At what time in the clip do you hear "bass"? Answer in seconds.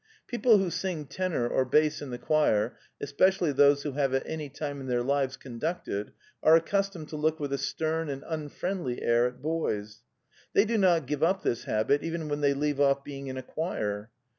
1.63-2.01